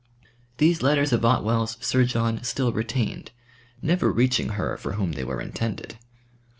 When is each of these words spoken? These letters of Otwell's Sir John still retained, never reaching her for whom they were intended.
These 0.57 0.81
letters 0.81 1.13
of 1.13 1.23
Otwell's 1.23 1.77
Sir 1.79 2.05
John 2.05 2.41
still 2.41 2.71
retained, 2.73 3.29
never 3.83 4.11
reaching 4.11 4.53
her 4.57 4.75
for 4.75 4.93
whom 4.93 5.11
they 5.11 5.23
were 5.23 5.39
intended. 5.39 5.99